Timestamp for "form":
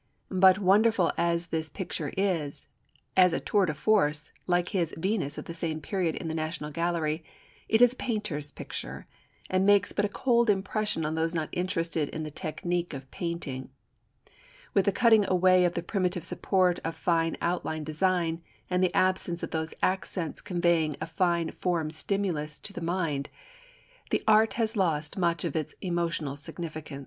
21.51-21.91